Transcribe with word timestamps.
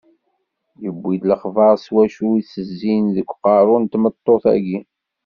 Yewwi-d 0.83 1.23
lexbar 1.29 1.75
s 1.85 1.85
wacu 1.93 2.25
i 2.35 2.39
itezzin 2.41 3.05
deg 3.15 3.27
uqerru 3.33 3.77
n 3.77 3.85
tmeṭṭut-agi. 3.85 4.79